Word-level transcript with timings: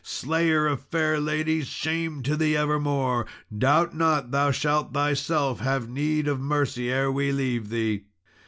Slayer 0.03 0.65
of 0.65 0.85
fair 0.87 1.19
ladies, 1.19 1.67
shame 1.67 2.23
to 2.23 2.35
thee 2.35 2.57
evermore! 2.57 3.27
Doubt 3.55 3.95
not 3.95 4.31
thou 4.31 4.49
shalt 4.49 4.95
thyself 4.95 5.59
have 5.59 5.89
need 5.91 6.27
of 6.27 6.39
mercy 6.41 6.91
ere 6.91 7.11
we 7.11 7.31
leave 7.31 7.69
thee." 7.69 8.05